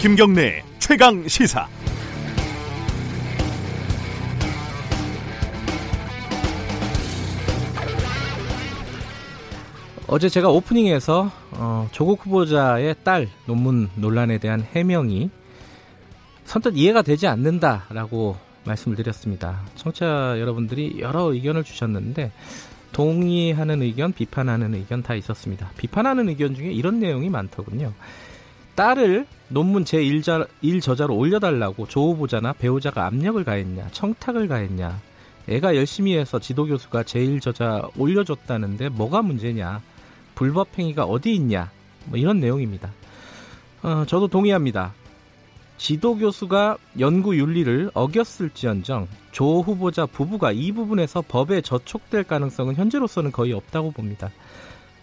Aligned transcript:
김경래 0.00 0.62
최강 0.78 1.28
시사. 1.28 1.68
어제 10.06 10.30
제가 10.30 10.48
오프닝에서 10.48 11.30
어, 11.50 11.86
조국 11.92 12.24
후보자의 12.24 12.94
딸 13.04 13.28
논문 13.44 13.90
논란에 13.94 14.38
대한 14.38 14.62
해명이 14.62 15.28
선뜻 16.46 16.78
이해가 16.78 17.02
되지 17.02 17.26
않는다라고 17.26 18.38
말씀을 18.64 18.96
드렸습니다. 18.96 19.60
청취자 19.74 20.40
여러분들이 20.40 20.96
여러 21.00 21.30
의견을 21.30 21.62
주셨는데 21.62 22.32
동의하는 22.92 23.82
의견, 23.82 24.14
비판하는 24.14 24.74
의견 24.74 25.02
다 25.02 25.14
있었습니다. 25.14 25.70
비판하는 25.76 26.30
의견 26.30 26.54
중에 26.54 26.72
이런 26.72 27.00
내용이 27.00 27.28
많더군요. 27.28 27.92
딸을 28.74 29.26
논문 29.48 29.84
제1자, 29.84 30.46
1저자로 30.62 31.16
올려달라고 31.16 31.86
조 31.88 32.12
후보자나 32.12 32.52
배우자가 32.52 33.06
압력을 33.06 33.42
가했냐, 33.42 33.88
청탁을 33.92 34.48
가했냐, 34.48 35.00
애가 35.48 35.74
열심히 35.74 36.16
해서 36.16 36.38
지도교수가 36.38 37.02
제1저자 37.02 37.90
올려줬다는데 37.98 38.90
뭐가 38.90 39.22
문제냐, 39.22 39.82
불법행위가 40.36 41.04
어디 41.04 41.34
있냐, 41.34 41.70
뭐 42.06 42.18
이런 42.18 42.38
내용입니다. 42.40 42.92
어, 43.82 44.04
저도 44.06 44.28
동의합니다. 44.28 44.94
지도 45.78 46.14
교수가 46.16 46.76
연구 46.98 47.36
윤리를 47.38 47.90
어겼을지언정 47.94 49.08
조 49.32 49.62
후보자 49.62 50.04
부부가 50.04 50.52
이 50.52 50.72
부분에서 50.72 51.22
법에 51.26 51.62
저촉될 51.62 52.24
가능성은 52.24 52.74
현재로서는 52.74 53.32
거의 53.32 53.54
없다고 53.54 53.90
봅니다. 53.92 54.30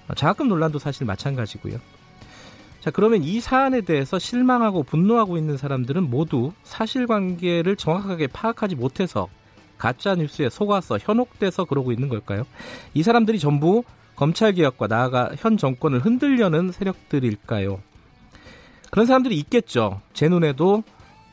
어, 0.07 0.13
장학금 0.13 0.47
논란도 0.47 0.79
사실 0.79 1.05
마찬가지고요. 1.05 1.79
자, 2.87 2.91
그러면 2.91 3.21
이 3.21 3.41
사안에 3.41 3.81
대해서 3.81 4.17
실망하고 4.17 4.83
분노하고 4.83 5.35
있는 5.35 5.57
사람들은 5.57 6.09
모두 6.09 6.53
사실관계를 6.63 7.75
정확하게 7.75 8.27
파악하지 8.27 8.75
못해서 8.75 9.27
가짜 9.77 10.15
뉴스에 10.15 10.47
속아서 10.47 10.97
현혹돼서 10.97 11.65
그러고 11.65 11.91
있는 11.91 12.07
걸까요? 12.07 12.43
이 12.93 13.03
사람들이 13.03 13.39
전부 13.39 13.83
검찰 14.15 14.53
개혁과 14.53 14.87
나아가 14.87 15.31
현 15.37 15.57
정권을 15.57 15.99
흔들려는 15.99 16.71
세력들일까요? 16.71 17.81
그런 18.89 19.05
사람들이 19.05 19.35
있겠죠. 19.35 19.99
제 20.13 20.29
눈에도 20.29 20.81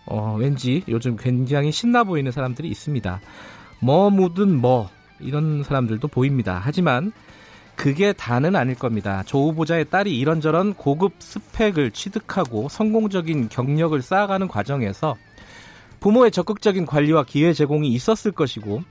어, 0.07 0.35
왠지 0.37 0.83
요즘 0.89 1.17
굉장히 1.17 1.71
신나 1.71 2.03
보이는 2.03 2.33
사람들이 2.33 2.67
있습니다. 2.67 3.21
뭐 3.81 4.11
묻은 4.11 4.57
뭐 4.57 4.91
이런 5.21 5.63
사람들도 5.63 6.09
보입니다. 6.09 6.61
하지만 6.61 7.13
그게 7.77 8.13
다는 8.13 8.57
아닐 8.57 8.75
겁니다. 8.75 9.23
조 9.27 9.49
후보자의 9.49 9.87
딸이 9.87 10.17
이런저런 10.17 10.75
고급 10.75 11.15
스펙을 11.19 11.91
취득하고 11.91 12.69
성공적인 12.69 13.49
경력을 13.49 14.01
쌓아가는 14.01 14.49
과정에서 14.49 15.17
부모의 16.01 16.31
적극적인 16.31 16.87
관리와 16.87 17.25
기회 17.25 17.53
제공이 17.53 17.89
있었을 17.89 18.33
것이고 18.33 18.83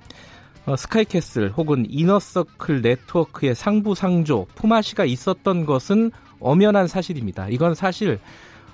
어, 0.66 0.76
스카이캐슬 0.76 1.52
혹은 1.52 1.86
inner 1.90 2.31
circle 2.31 2.82
네트워크의 2.82 3.54
상부상조 3.54 4.48
품앗이가 4.56 5.06
있었던 5.06 5.66
것은 5.66 6.12
엄연한 6.40 6.88
사실입니다. 6.88 7.50
이건 7.50 7.76
사실 7.76 8.20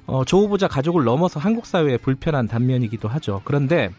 어, 0.06 0.24
조 0.26 0.40
후보자 0.40 0.68
가족을 0.68 1.04
넘어서 1.04 1.40
한국 1.40 1.66
사회의 1.66 1.98
불편한 1.98 2.48
단면이기도 2.48 3.08
하죠. 3.08 3.42
그런데 3.44 3.90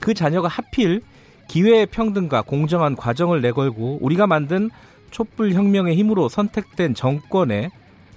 그 0.00 0.14
자녀가 0.14 0.48
하필 0.48 1.02
기회의 1.48 1.86
평등과 1.86 2.42
공정한 2.42 2.94
과정을 2.94 3.40
내걸고 3.40 3.98
우리가 4.00 4.26
만든 4.26 4.70
촛불 5.10 5.52
혁명의 5.52 5.96
힘으로 5.96 6.28
선택된 6.28 6.94
정권에 6.94 7.70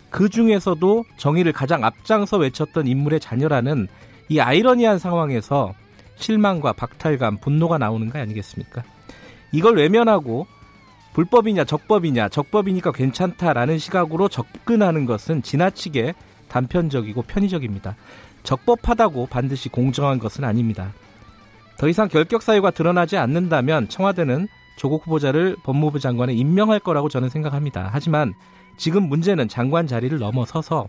그 0.10 0.30
중에서도 0.30 1.06
정의를 1.18 1.54
가장 1.54 1.84
앞장서 1.84 2.38
외쳤던 2.38 2.88
인물의 2.88 3.20
자녀라는 3.20 3.88
이 4.30 4.40
아이러니한 4.40 5.00
상황에서 5.00 5.74
실망과 6.16 6.74
박탈감, 6.74 7.38
분노가 7.38 7.78
나오는 7.78 8.10
거 8.10 8.20
아니겠습니까? 8.20 8.84
이걸 9.52 9.78
외면하고 9.78 10.48
불법이냐 11.14 11.66
적법이냐 11.66 12.30
적법이니까 12.30 12.92
괜찮다라는 12.92 13.78
시각으로 13.78 14.30
접근하는 14.30 15.06
것은 15.06 15.42
지나치게 15.42 16.14
단편적이고 16.48 17.24
편의적입니다. 17.24 17.96
적법하다고 18.44 19.28
반드시 19.28 19.70
공정한 19.70 20.20
것은 20.20 20.44
아닙니다. 20.44 20.94
더 21.78 21.88
이상 21.88 22.08
결격 22.08 22.42
사유가 22.42 22.72
드러나지 22.72 23.18
않는다면 23.18 23.90
청와대는 23.90 24.48
조국 24.76 25.06
후보자를 25.06 25.56
법무부 25.64 26.00
장관에 26.00 26.34
임명할 26.34 26.80
거라고 26.80 27.10
저는 27.10 27.30
생각합니다. 27.30 27.90
하지만 27.92 28.34
지금 28.78 29.04
문제는 29.04 29.48
장관 29.48 29.88
자리를 29.88 30.18
넘어서서 30.18 30.88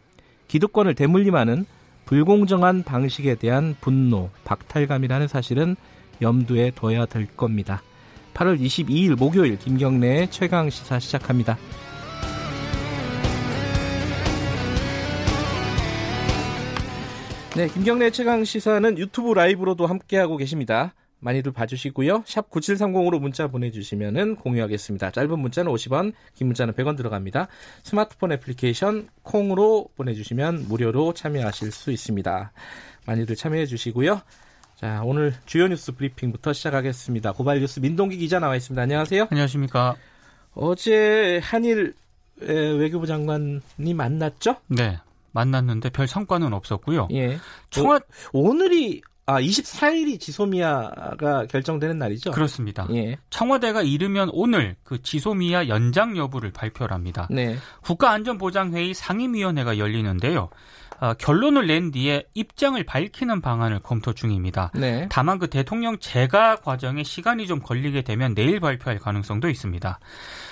기득권을 0.48 0.94
대물림하는 0.94 1.66
불공정한 2.04 2.82
방식에 2.82 3.34
대한 3.34 3.76
분노, 3.80 4.30
박탈감이라는 4.44 5.28
사실은 5.28 5.76
염두에 6.20 6.72
둬야 6.74 7.06
될 7.06 7.26
겁니다. 7.26 7.82
8월 8.34 8.58
22일 8.60 9.18
목요일 9.18 9.58
김경래의 9.58 10.30
최강 10.30 10.70
시사 10.70 10.98
시작합니다. 10.98 11.58
네, 17.54 17.68
김경래 17.68 18.10
최강 18.10 18.44
시사는 18.44 18.96
유튜브 18.96 19.34
라이브로도 19.34 19.86
함께하고 19.86 20.38
계십니다. 20.38 20.94
많이들 21.22 21.52
봐주시고요. 21.52 22.24
샵 22.26 22.50
9730으로 22.50 23.20
문자 23.20 23.46
보내주시면 23.46 24.36
공유하겠습니다. 24.36 25.12
짧은 25.12 25.38
문자는 25.38 25.72
50원, 25.72 26.12
긴 26.34 26.48
문자는 26.48 26.74
100원 26.74 26.96
들어갑니다. 26.96 27.46
스마트폰 27.84 28.32
애플리케이션 28.32 29.08
콩으로 29.22 29.88
보내주시면 29.96 30.66
무료로 30.66 31.14
참여하실 31.14 31.70
수 31.70 31.92
있습니다. 31.92 32.52
많이들 33.06 33.36
참여해 33.36 33.66
주시고요. 33.66 34.20
자, 34.74 35.02
오늘 35.04 35.32
주요 35.46 35.68
뉴스 35.68 35.92
브리핑부터 35.92 36.52
시작하겠습니다. 36.52 37.32
고발 37.32 37.60
뉴스 37.60 37.78
민동기 37.78 38.16
기자 38.16 38.40
나와 38.40 38.56
있습니다. 38.56 38.82
안녕하세요. 38.82 39.28
안녕하십니까. 39.30 39.94
어제 40.54 41.40
한일 41.40 41.94
외교부 42.40 43.06
장관이 43.06 43.94
만났죠? 43.94 44.56
네. 44.66 44.98
만났는데 45.30 45.90
별 45.90 46.08
성과는 46.08 46.52
없었고요. 46.52 47.08
예. 47.12 47.38
청와 47.70 48.00
오늘이 48.32 49.02
아 49.24 49.40
24일이 49.40 50.18
지소미아가 50.18 51.46
결정되는 51.46 51.96
날이죠. 51.96 52.32
그렇습니다. 52.32 52.86
예. 52.92 53.16
청와대가 53.30 53.82
이르면 53.82 54.30
오늘 54.32 54.76
그 54.82 55.00
지소미아 55.00 55.68
연장 55.68 56.16
여부를 56.16 56.50
발표합니다. 56.52 57.28
네. 57.30 57.56
국가안전보장회의 57.82 58.94
상임위원회가 58.94 59.78
열리는데요. 59.78 60.50
어, 61.02 61.14
결론을 61.14 61.66
낸 61.66 61.90
뒤에 61.90 62.24
입장을 62.34 62.80
밝히는 62.84 63.40
방안을 63.40 63.80
검토 63.80 64.12
중입니다. 64.12 64.70
네. 64.74 65.08
다만 65.10 65.40
그 65.40 65.50
대통령 65.50 65.98
재가 65.98 66.56
과정에 66.56 67.02
시간이 67.02 67.48
좀 67.48 67.60
걸리게 67.60 68.02
되면 68.02 68.34
내일 68.34 68.60
발표할 68.60 69.00
가능성도 69.00 69.48
있습니다. 69.48 69.98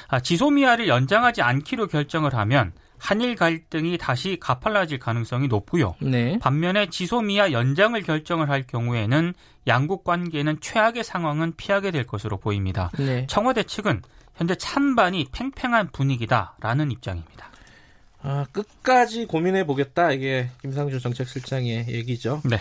아, 0.08 0.20
지소미아를 0.20 0.88
연장하지 0.88 1.42
않기로 1.42 1.86
결정을 1.86 2.34
하면 2.34 2.72
한일 3.00 3.34
갈등이 3.34 3.98
다시 3.98 4.36
가팔라질 4.38 4.98
가능성이 4.98 5.48
높고요. 5.48 5.94
네. 6.00 6.38
반면에 6.38 6.90
지소미아 6.90 7.50
연장을 7.50 8.00
결정을 8.02 8.50
할 8.50 8.66
경우에는 8.66 9.32
양국 9.66 10.04
관계는 10.04 10.60
최악의 10.60 11.02
상황은 11.02 11.54
피하게 11.56 11.90
될 11.90 12.06
것으로 12.06 12.36
보입니다. 12.36 12.90
네. 12.98 13.26
청와대 13.26 13.62
측은 13.62 14.02
현재 14.36 14.54
찬반이 14.54 15.28
팽팽한 15.32 15.90
분위기다라는 15.92 16.90
입장입니다. 16.90 17.50
아, 18.22 18.46
끝까지 18.52 19.26
고민해 19.26 19.64
보겠다. 19.64 20.12
이게 20.12 20.50
김상준 20.60 21.00
정책실장의 21.00 21.86
얘기죠. 21.88 22.42
네. 22.44 22.58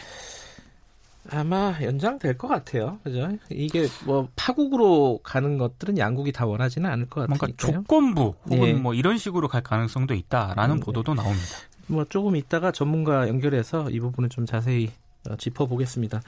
아마 1.31 1.75
연장될 1.81 2.38
것 2.38 2.47
같아요. 2.47 3.00
그죠? 3.03 3.29
이게 3.50 3.88
뭐 4.06 4.28
파국으로 4.35 5.19
가는 5.23 5.57
것들은 5.57 5.98
양국이 5.98 6.31
다 6.31 6.45
원하지는 6.45 6.89
않을 6.89 7.06
것 7.07 7.21
같아요. 7.21 7.38
뭔가 7.38 7.48
조건부 7.57 8.36
혹은 8.45 8.68
예. 8.68 8.74
뭐 8.74 8.94
이런 8.94 9.18
식으로 9.18 9.48
갈 9.48 9.62
가능성도 9.62 10.13
있다라는 10.13 10.77
음, 10.77 10.80
보도도 10.80 11.13
나옵니다. 11.13 11.57
뭐 11.88 12.06
조금 12.06 12.36
있다가 12.36 12.71
전문가 12.71 13.27
연결해서 13.27 13.89
이 13.89 14.00
부분을 14.00 14.30
좀 14.30 14.45
자세히 14.45 14.92
어, 15.30 15.36
짚어보겠습니다. 15.36 16.21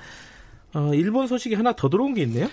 어, 0.74 0.94
일본 0.94 1.28
소식이 1.28 1.56
하나 1.56 1.74
더 1.74 1.90
들어온 1.90 2.14
게 2.14 2.22
있네요. 2.24 2.48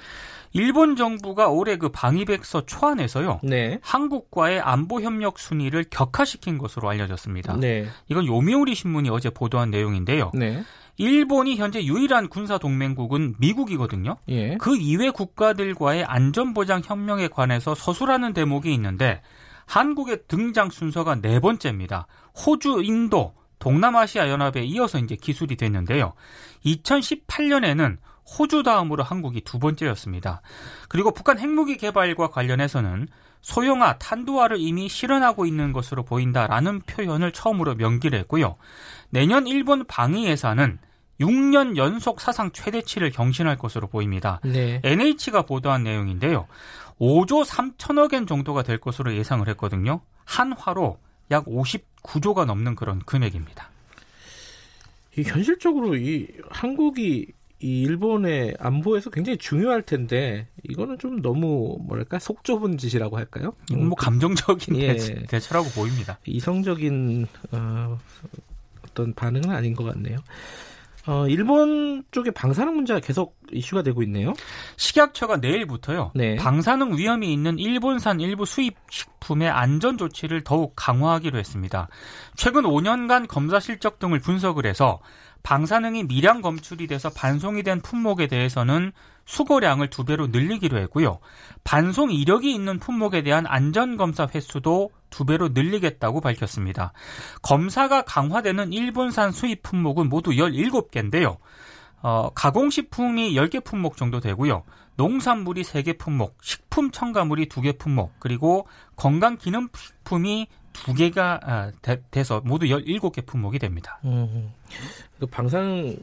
일본 0.52 0.96
정부가 0.96 1.48
올해 1.48 1.76
그 1.76 1.88
방위백서 1.88 2.66
초안에서요. 2.66 3.40
네. 3.42 3.78
한국과의 3.82 4.60
안보 4.60 5.00
협력 5.00 5.38
순위를 5.38 5.84
격화시킨 5.90 6.58
것으로 6.58 6.88
알려졌습니다. 6.88 7.56
네. 7.56 7.86
이건 8.08 8.26
요미우리 8.26 8.74
신문이 8.74 9.10
어제 9.10 9.30
보도한 9.30 9.70
내용인데요. 9.70 10.32
네. 10.34 10.62
일본이 10.96 11.56
현재 11.56 11.82
유일한 11.84 12.28
군사 12.28 12.58
동맹국은 12.58 13.36
미국이거든요. 13.38 14.16
예. 14.28 14.56
그 14.56 14.76
이외 14.76 15.10
국가들과의 15.10 16.04
안전보장 16.04 16.82
협력에 16.84 17.28
관해서 17.28 17.74
서술하는 17.76 18.32
대목이 18.32 18.74
있는데 18.74 19.22
한국의 19.66 20.22
등장 20.26 20.70
순서가 20.70 21.20
네 21.20 21.38
번째입니다. 21.38 22.08
호주, 22.34 22.82
인도, 22.82 23.34
동남아시아 23.60 24.28
연합에 24.28 24.64
이어서 24.64 24.98
이제 24.98 25.14
기술이 25.14 25.56
됐는데요. 25.56 26.14
2018년에는 26.64 27.98
호주 28.28 28.62
다음으로 28.62 29.02
한국이 29.02 29.40
두 29.40 29.58
번째였습니다. 29.58 30.42
그리고 30.88 31.12
북한 31.12 31.38
핵무기 31.38 31.76
개발과 31.76 32.28
관련해서는 32.28 33.08
소형화, 33.40 33.98
탄두화를 33.98 34.58
이미 34.58 34.88
실현하고 34.88 35.46
있는 35.46 35.72
것으로 35.72 36.04
보인다라는 36.04 36.80
표현을 36.82 37.32
처음으로 37.32 37.76
명기를 37.76 38.18
했고요. 38.20 38.56
내년 39.10 39.46
일본 39.46 39.84
방위 39.86 40.26
예산은 40.26 40.78
6년 41.20 41.76
연속 41.76 42.20
사상 42.20 42.52
최대치를 42.52 43.10
경신할 43.10 43.56
것으로 43.56 43.88
보입니다. 43.88 44.40
네. 44.44 44.80
NH가 44.84 45.42
보도한 45.42 45.82
내용인데요. 45.82 46.46
5조 47.00 47.44
3천억 47.44 48.14
엔 48.14 48.26
정도가 48.26 48.62
될 48.62 48.78
것으로 48.78 49.14
예상을 49.14 49.46
했거든요. 49.48 50.00
한화로 50.24 50.98
약 51.30 51.44
59조가 51.46 52.44
넘는 52.44 52.74
그런 52.74 53.00
금액입니다. 53.00 53.70
이 55.16 55.22
현실적으로 55.22 55.96
이 55.96 56.28
한국이 56.50 57.26
이 57.60 57.80
일본의 57.82 58.56
안보에서 58.60 59.10
굉장히 59.10 59.36
중요할 59.36 59.82
텐데 59.82 60.46
이거는 60.68 60.98
좀 60.98 61.20
너무 61.22 61.76
뭐랄까 61.80 62.18
속 62.18 62.44
좁은 62.44 62.78
짓이라고 62.78 63.16
할까요? 63.16 63.52
뭐 63.72 63.94
감정적인 63.96 64.76
예. 64.76 64.96
대처 65.28 65.54
라고 65.54 65.68
보입니다. 65.70 66.18
이성적인 66.24 67.26
어, 67.52 67.98
어떤 68.86 69.12
반응은 69.12 69.50
아닌 69.50 69.74
것 69.74 69.84
같네요. 69.84 70.18
어, 71.08 71.26
일본 71.26 72.04
쪽의 72.10 72.32
방사능 72.34 72.76
문제가 72.76 73.00
계속 73.00 73.38
이슈가 73.50 73.82
되고 73.82 74.02
있네요. 74.02 74.34
식약처가 74.76 75.38
내일부터요. 75.38 76.12
네. 76.14 76.36
방사능 76.36 76.98
위험이 76.98 77.32
있는 77.32 77.58
일본산 77.58 78.20
일부 78.20 78.44
수입 78.44 78.76
식품의 78.90 79.48
안전 79.48 79.96
조치를 79.96 80.44
더욱 80.44 80.74
강화하기로 80.76 81.38
했습니다. 81.38 81.88
최근 82.36 82.64
5년간 82.64 83.26
검사 83.26 83.58
실적 83.58 83.98
등을 83.98 84.18
분석을 84.20 84.66
해서 84.66 85.00
방사능이 85.42 86.04
미량 86.04 86.42
검출이 86.42 86.86
돼서 86.86 87.10
반송이 87.10 87.62
된 87.62 87.80
품목에 87.80 88.26
대해서는 88.26 88.92
수거량을 89.24 89.90
두 89.90 90.04
배로 90.04 90.26
늘리기로 90.28 90.78
했고요. 90.78 91.18
반송 91.62 92.10
이력이 92.10 92.52
있는 92.52 92.78
품목에 92.78 93.22
대한 93.22 93.46
안전검사 93.46 94.26
횟수도 94.34 94.90
두 95.10 95.24
배로 95.24 95.48
늘리겠다고 95.48 96.20
밝혔습니다. 96.20 96.92
검사가 97.42 98.02
강화되는 98.02 98.72
일본산 98.72 99.32
수입 99.32 99.62
품목은 99.62 100.08
모두 100.08 100.30
17개인데요. 100.30 101.36
어, 102.00 102.30
가공식품이 102.34 103.34
10개 103.34 103.62
품목 103.64 103.96
정도 103.96 104.20
되고요. 104.20 104.64
농산물이 104.96 105.62
3개 105.62 105.98
품목, 105.98 106.38
식품 106.42 106.90
첨가물이 106.90 107.48
2개 107.48 107.78
품목, 107.78 108.18
그리고 108.18 108.66
건강기능식품이 108.96 110.48
두 110.72 110.94
개가 110.94 111.40
아, 111.42 111.72
돼, 111.82 112.24
서 112.24 112.40
모두 112.44 112.66
17개 112.66 113.24
품목이 113.26 113.58
됩니다. 113.58 113.98
음, 114.04 114.52
그 115.18 115.26
방사능 115.26 115.96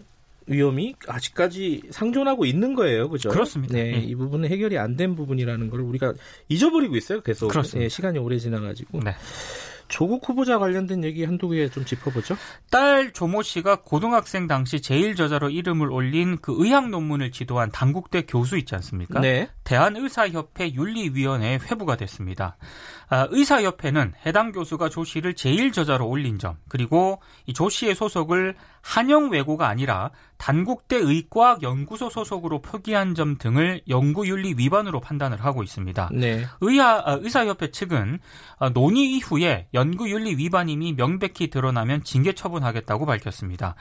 위험이 0.48 0.94
아직까지 1.08 1.84
상존하고 1.90 2.46
있는 2.46 2.76
거예요, 2.76 3.10
그죠? 3.10 3.30
그렇습니다. 3.30 3.74
네, 3.74 3.94
예. 3.96 3.98
이 3.98 4.14
부분은 4.16 4.50
해결이 4.50 4.78
안 4.78 4.96
된 4.96 5.16
부분이라는 5.16 5.70
걸 5.70 5.80
우리가 5.82 6.14
잊어버리고 6.50 6.96
있어요, 6.98 7.22
계속. 7.22 7.48
그렇습니다. 7.48 7.86
예, 7.86 7.90
시간이 7.90 8.20
오래 8.20 8.38
지나가지고. 8.38 9.00
네. 9.00 9.16
조국 9.88 10.28
후보자 10.28 10.58
관련된 10.60 11.04
얘기 11.04 11.24
한두 11.26 11.50
개 11.50 11.68
좀 11.70 11.86
짚어보죠. 11.86 12.36
딸 12.72 13.12
조모 13.14 13.44
씨가 13.44 13.82
고등학생 13.84 14.48
당시 14.48 14.82
제일 14.82 15.16
저자로 15.16 15.50
이름을 15.52 15.92
올린 15.92 16.38
그 16.38 16.56
의학 16.58 16.90
논문을 16.90 17.32
지도한 17.32 17.72
당국대 17.72 18.24
교수 18.24 18.58
있지 18.58 18.74
않습니까? 18.76 19.20
네. 19.22 19.48
대한의사협회 19.66 20.74
윤리위원회에 20.74 21.56
회부가 21.56 21.98
됐습니다. 21.98 22.56
아, 23.10 23.28
의사협회는 23.30 24.14
해당 24.26 24.52
교수가 24.52 24.90
조 24.90 25.04
씨를 25.04 25.34
제일저자로 25.34 26.08
올린 26.08 26.40
점, 26.40 26.56
그리고 26.70 27.22
이조 27.48 27.70
씨의 27.70 27.96
소속을 27.96 28.56
한영외고가 28.82 29.68
아니라 29.68 30.12
단국대 30.38 30.98
의과학연구소 30.98 32.10
소속으로 32.10 32.62
표기한 32.62 33.16
점 33.16 33.38
등을 33.38 33.82
연구윤리 33.90 34.56
위반으로 34.58 35.00
판단을 35.00 35.44
하고 35.44 35.64
있습니다. 35.64 36.10
네. 36.14 36.46
의사, 36.62 37.04
아, 37.06 37.18
의사협회 37.20 37.72
측은 37.72 38.20
아, 38.60 38.70
논의 38.70 39.16
이후에 39.16 39.68
연구윤리 39.74 40.36
위반임이 40.36 40.94
명백히 40.94 41.50
드러나면 41.50 42.04
징계 42.04 42.34
처분하겠다고 42.34 43.06
밝혔습니다. 43.06 43.76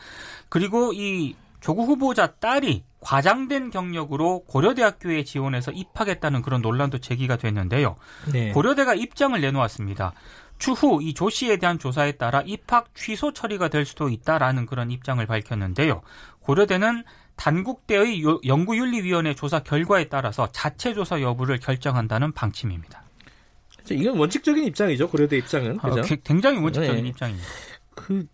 그리고 0.49 0.93
이 0.95 1.35
조국 1.65 1.89
후보자 1.89 2.27
딸이 2.27 2.85
과장된 3.01 3.71
경력으로 3.71 4.41
고려대학교에 4.41 5.25
지원해서 5.25 5.73
입학했다는 5.73 6.43
그런 6.43 6.61
논란도 6.61 6.99
제기가 6.99 7.39
됐는데요. 7.39 7.97
네. 8.31 8.53
고려대가 8.53 8.95
입장을 8.95 9.41
내놓았습니다. 9.41 10.13
추후 10.59 11.03
이 11.03 11.15
조 11.15 11.31
씨에 11.31 11.57
대한 11.57 11.79
조사에 11.79 12.13
따라 12.13 12.43
입학 12.45 12.95
취소 12.95 13.33
처리가 13.33 13.69
될 13.69 13.87
수도 13.87 14.11
있다라는 14.11 14.67
그런 14.67 14.91
입장을 14.91 15.25
밝혔는데요. 15.25 16.03
고려대는 16.41 17.03
단국대의 17.37 18.23
연구윤리위원회 18.47 19.35
조사 19.35 19.61
결과에 19.61 20.11
따라서 20.11 20.51
자체 20.53 20.93
조사 20.93 21.23
여부를 21.23 21.61
결정한다는 21.61 22.33
방침입니다. 22.33 23.03
이건 23.91 24.19
원칙적인 24.19 24.65
입장이죠. 24.65 25.09
고려대 25.09 25.39
입장은. 25.39 25.79
아, 25.81 25.91
굉장히 26.25 26.59
원칙적인 26.59 27.05
네. 27.05 27.09
입장입니다. 27.09 27.49
그 27.95 28.27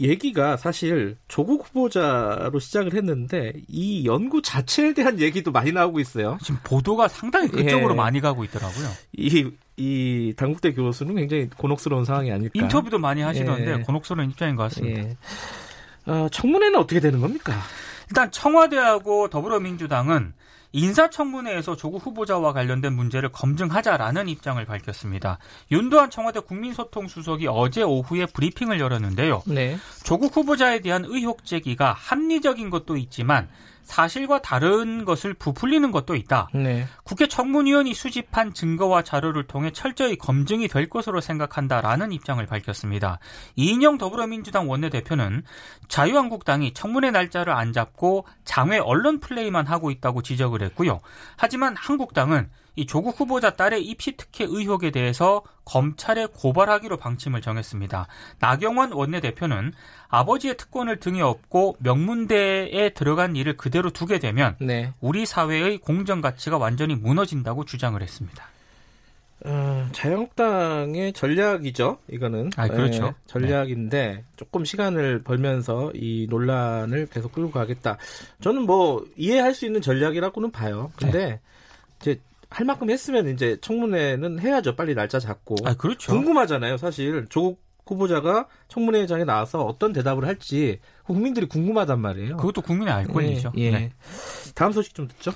얘기가 0.00 0.56
사실 0.56 1.16
조국 1.28 1.66
후보자로 1.66 2.58
시작을 2.58 2.94
했는데 2.94 3.52
이 3.68 4.06
연구 4.06 4.42
자체에 4.42 4.94
대한 4.94 5.18
얘기도 5.20 5.50
많이 5.50 5.72
나오고 5.72 6.00
있어요. 6.00 6.38
지금 6.42 6.60
보도가 6.62 7.08
상당히 7.08 7.48
그쪽으로 7.48 7.92
예. 7.92 7.96
많이 7.96 8.20
가고 8.20 8.44
있더라고요. 8.44 8.88
이, 9.12 9.50
이 9.76 10.34
당국대 10.36 10.72
교수는 10.72 11.16
굉장히 11.16 11.48
곤혹스러운 11.56 12.04
상황이 12.04 12.30
아닐까. 12.30 12.52
인터뷰도 12.54 12.98
많이 12.98 13.22
하시던데 13.22 13.72
예. 13.72 13.82
곤혹스러운 13.82 14.30
입장인 14.30 14.56
것 14.56 14.64
같습니다. 14.64 15.02
예. 15.02 15.16
어, 16.06 16.28
청문회는 16.30 16.78
어떻게 16.78 17.00
되는 17.00 17.20
겁니까? 17.20 17.54
일단 18.08 18.30
청와대하고 18.30 19.28
더불어민주당은 19.28 20.32
인사청문회에서 20.72 21.76
조국 21.76 22.04
후보자와 22.04 22.52
관련된 22.52 22.92
문제를 22.92 23.30
검증하자라는 23.30 24.28
입장을 24.28 24.64
밝혔습니다. 24.64 25.38
윤도한 25.70 26.10
청와대 26.10 26.40
국민소통수석이 26.40 27.46
어제 27.48 27.82
오후에 27.82 28.26
브리핑을 28.26 28.80
열었는데요. 28.80 29.42
네. 29.46 29.78
조국 30.04 30.36
후보자에 30.36 30.80
대한 30.80 31.04
의혹 31.06 31.44
제기가 31.44 31.92
합리적인 31.92 32.70
것도 32.70 32.96
있지만 32.96 33.48
사실과 33.88 34.42
다른 34.42 35.06
것을 35.06 35.32
부풀리는 35.32 35.90
것도 35.90 36.14
있다. 36.14 36.50
네. 36.52 36.86
국회 37.04 37.26
청문위원이 37.26 37.94
수집한 37.94 38.52
증거와 38.52 39.02
자료를 39.02 39.46
통해 39.46 39.70
철저히 39.72 40.16
검증이 40.16 40.68
될 40.68 40.90
것으로 40.90 41.22
생각한다라는 41.22 42.12
입장을 42.12 42.44
밝혔습니다. 42.44 43.18
이인영 43.56 43.96
더불어민주당 43.96 44.68
원내대표는 44.68 45.42
자유한국당이 45.88 46.74
청문회 46.74 47.10
날짜를 47.10 47.54
안 47.54 47.72
잡고 47.72 48.26
장외 48.44 48.78
언론 48.78 49.20
플레이만 49.20 49.66
하고 49.66 49.90
있다고 49.90 50.20
지적을 50.20 50.60
했고요. 50.62 51.00
하지만 51.38 51.74
한국당은 51.74 52.50
이 52.78 52.86
조국 52.86 53.18
후보자 53.18 53.50
딸의 53.50 53.84
입시 53.84 54.16
특혜 54.16 54.44
의혹에 54.44 54.92
대해서 54.92 55.42
검찰에 55.64 56.26
고발하기로 56.26 56.96
방침을 56.96 57.40
정했습니다. 57.40 58.06
나경원 58.38 58.92
원내대표는 58.92 59.72
아버지의 60.06 60.56
특권을 60.56 61.00
등에 61.00 61.20
업고 61.20 61.76
명문대에 61.80 62.90
들어간 62.90 63.34
일을 63.34 63.56
그대로 63.56 63.90
두게 63.90 64.20
되면 64.20 64.54
네. 64.60 64.92
우리 65.00 65.26
사회의 65.26 65.78
공정 65.78 66.20
가치가 66.20 66.56
완전히 66.56 66.94
무너진다고 66.94 67.64
주장을 67.64 68.00
했습니다. 68.00 68.44
어, 69.44 69.88
자유한국당의 69.90 71.14
전략이죠. 71.14 71.98
이거는 72.12 72.50
아, 72.56 72.68
그렇죠. 72.68 73.06
네, 73.06 73.12
전략인데 73.26 74.06
네. 74.06 74.24
조금 74.36 74.64
시간을 74.64 75.22
벌면서 75.24 75.90
이 75.94 76.28
논란을 76.30 77.06
계속 77.06 77.32
끌고 77.32 77.50
가겠다. 77.50 77.98
저는 78.40 78.62
뭐 78.62 79.04
이해할 79.16 79.52
수 79.54 79.66
있는 79.66 79.82
전략이라고는 79.82 80.52
봐요. 80.52 80.92
근데 80.96 81.26
네. 81.26 81.40
이제 82.00 82.20
할 82.50 82.66
만큼 82.66 82.90
했으면 82.90 83.28
이제 83.28 83.58
청문회는 83.60 84.40
해야죠. 84.40 84.76
빨리 84.76 84.94
날짜 84.94 85.18
잡고. 85.18 85.56
아, 85.64 85.74
그렇죠. 85.74 86.12
궁금하잖아요. 86.12 86.76
사실 86.78 87.26
조국 87.28 87.62
후보자가 87.88 88.46
청문회장에 88.68 89.24
나와서 89.24 89.64
어떤 89.64 89.92
대답을 89.92 90.26
할지 90.26 90.80
국민들이 91.04 91.46
궁금하단 91.46 91.98
말이에요. 92.00 92.36
그것도 92.36 92.60
국민의 92.60 92.92
알 92.92 93.06
권리죠. 93.06 93.52
예, 93.56 93.62
예. 93.62 93.70
네. 93.70 93.92
다음 94.54 94.72
소식 94.72 94.94
좀 94.94 95.08
듣죠. 95.08 95.32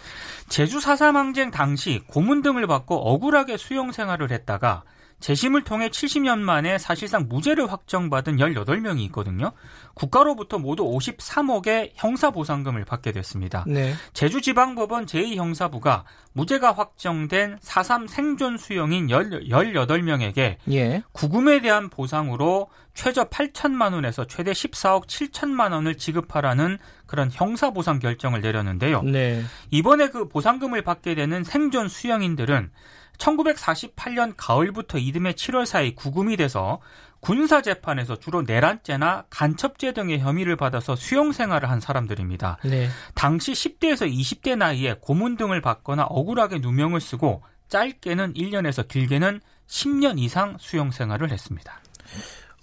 제주 0.49 0.79
4.3 0.79 1.15
항쟁 1.15 1.51
당시 1.51 2.01
고문 2.07 2.43
등을 2.43 2.67
받고 2.67 2.95
억울하게 2.95 3.57
수용 3.57 3.93
생활을 3.93 4.31
했다가 4.31 4.83
재심을 5.23 5.63
통해 5.63 5.89
70년 5.89 6.41
만에 6.41 6.79
사실상 6.79 7.27
무죄를 7.29 7.71
확정받은 7.71 8.37
18명이 8.37 9.01
있거든요. 9.07 9.53
국가로부터 9.95 10.59
모두 10.59 10.83
53억의 10.85 11.93
형사보상금을 11.95 12.85
받게 12.85 13.13
됐습니다. 13.13 13.65
네. 13.69 13.95
제주지방법원 14.15 15.07
제2형사부가 15.07 16.03
무죄가 16.33 16.73
확정된 16.73 17.59
4.3 17.61 18.09
생존 18.09 18.59
수용인 18.59 19.07
18명에게 19.07 20.57
예. 20.73 21.03
구금에 21.13 21.61
대한 21.61 21.89
보상으로 21.89 22.69
최저 22.95 23.25
8천만 23.25 23.95
원에서 23.95 24.27
최대 24.27 24.51
14억 24.51 25.07
7천만 25.07 25.73
원을 25.73 25.97
지급하라는 25.97 26.79
그런 27.07 27.31
형사보상 27.33 28.01
결정을 28.01 28.41
내렸는데요. 28.41 29.03
네. 29.03 29.43
이번에 29.71 30.09
그 30.09 30.29
보상금을 30.29 30.83
받게 30.83 31.15
되는 31.15 31.45
생존 31.45 31.89
수영인들은 31.89 32.71
1948년 33.19 34.35
가을부터 34.37 34.99
이듬해 34.99 35.33
7월 35.33 35.67
사이 35.67 35.95
구금이 35.95 36.37
돼서 36.37 36.81
군사 37.21 37.63
재판에서 37.63 38.17
주로 38.17 38.43
내란죄나 38.43 39.27
간첩죄 39.31 39.93
등의 39.93 40.19
혐의를 40.19 40.57
받아서 40.57 40.97
수용 40.97 41.31
생활을 41.33 41.71
한 41.71 41.79
사람들입니다. 41.79 42.59
네. 42.65 42.89
당시 43.15 43.53
10대에서 43.53 44.13
20대 44.13 44.57
나이에 44.57 44.97
고문 45.01 45.37
등을 45.37 45.61
받거나 45.61 46.03
억울하게 46.05 46.59
누명을 46.59 47.01
쓰고 47.01 47.43
짧게는 47.69 48.35
1년에서 48.35 48.89
길게는 48.89 49.41
10년 49.69 50.19
이상 50.19 50.57
수용 50.59 50.91
생활을 50.91 51.31
했습니다. 51.31 51.81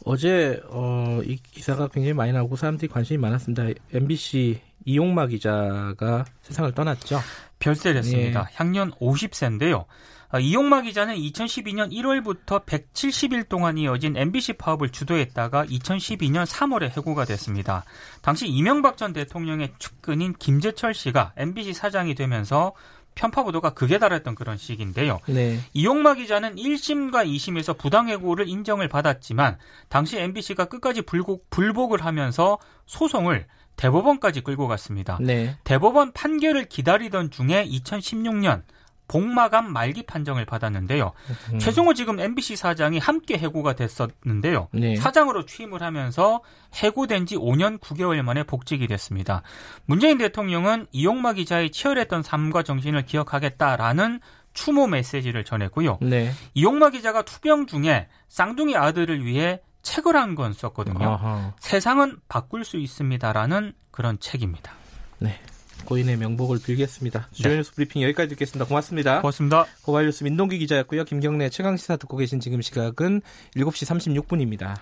어제 0.06 0.62
어, 0.70 1.22
이 1.24 1.38
기사가 1.38 1.88
굉장히 1.88 2.14
많이 2.14 2.32
나오고 2.32 2.58
사람들이 2.58 2.90
관심이 2.92 3.18
많았습니다. 3.18 3.64
MBC 3.94 4.60
이용마 4.86 5.28
기자가 5.28 6.26
세상을 6.42 6.72
떠났죠. 6.74 7.20
별세됐습니다. 7.60 8.42
예. 8.42 8.56
향년 8.56 8.92
50세인데요. 8.92 9.86
아, 10.32 10.40
이용마 10.40 10.82
기자는 10.82 11.16
2012년 11.16 11.92
1월부터 11.92 12.64
170일 12.66 13.50
동안 13.50 13.80
이어진 13.80 14.16
MBC 14.16 14.54
파업을 14.54 14.90
주도했다가 14.90 15.66
2012년 15.66 16.46
3월에 16.46 16.96
해고가 16.96 17.26
됐습니다. 17.26 17.84
당시 18.22 18.48
이명박 18.48 18.98
전 18.98 19.12
대통령의 19.12 19.74
측근인 19.80 20.36
김재철 20.38 20.94
씨가 20.94 21.34
MBC 21.36 21.74
사장이 21.74 22.14
되면서 22.14 22.74
편파 23.16 23.44
보도가 23.44 23.72
극에 23.72 23.98
달했던 23.98 24.36
그런 24.36 24.56
시기인데요. 24.56 25.20
네. 25.28 25.60
이용마 25.74 26.14
기자는 26.14 26.56
1심과 26.56 27.26
2심에서 27.26 27.78
부당해고를 27.78 28.48
인정을 28.48 28.88
받았지만 28.88 29.58
당시 29.90 30.18
MBC가 30.20 30.66
끝까지 30.66 31.02
불복, 31.02 31.50
불복을 31.50 32.06
하면서 32.06 32.60
소송을 32.86 33.48
대법원까지 33.78 34.42
끌고 34.42 34.68
갔습니다. 34.68 35.18
네. 35.22 35.58
대법원 35.64 36.12
판결을 36.12 36.66
기다리던 36.66 37.32
중에 37.32 37.66
2016년 37.66 38.62
복마감 39.10 39.74
말기 39.74 40.04
판정을 40.04 40.46
받았는데요. 40.46 41.12
음. 41.54 41.60
최승호 41.60 41.94
지금 41.94 42.20
MBC 42.22 42.56
사장이 42.56 43.00
함께 43.00 43.38
해고가 43.38 43.74
됐었는데요. 43.74 44.70
네. 44.72 44.96
사장으로 44.96 45.46
취임을 45.46 45.82
하면서 45.82 46.42
해고된 46.76 47.26
지 47.26 47.36
5년 47.36 47.80
9개월 47.80 48.22
만에 48.22 48.44
복직이 48.44 48.88
됐습니다. 48.88 49.42
문재인 49.86 50.18
대통령은 50.18 50.88
이용마 50.94 51.34
기자의 51.34 51.72
치열했던 51.72 52.24
삶과 52.24 52.64
정신을 52.64 53.06
기억하겠다라는 53.06 54.22
추모 54.54 54.88
메시지를 54.88 55.44
전했고요. 55.44 55.98
네. 56.02 56.32
이용마 56.54 56.92
기자가 56.92 57.24
투병 57.24 57.66
중에 57.68 58.08
쌍둥이 58.30 58.76
아들을 58.78 59.26
위해 59.26 59.60
책을 59.82 60.16
한 60.16 60.36
권 60.36 60.54
썼거든요. 60.54 61.04
아하. 61.14 61.54
세상은 61.60 62.18
바꿀 62.28 62.64
수 62.64 62.78
있습니다라는 62.78 63.74
그런 63.92 64.20
책입니다. 64.20 64.74
네. 65.20 65.40
고인의 65.86 66.18
명복을 66.18 66.60
빌겠습니다. 66.64 67.30
주요 67.32 67.50
네. 67.50 67.58
뉴스 67.58 67.74
브리핑 67.74 68.02
여기까지 68.04 68.30
듣겠습니다. 68.30 68.66
고맙습니다. 68.66 69.22
고맙습니다. 69.22 69.66
고발뉴스 69.84 70.24
민동기 70.24 70.58
기자였고요. 70.60 71.06
김경래 71.06 71.50
최강시사 71.50 71.98
듣고 71.98 72.18
계신 72.18 72.40
지금 72.40 72.62
시각은 72.62 73.22
7시 73.56 74.24
36분입니다. 74.26 74.80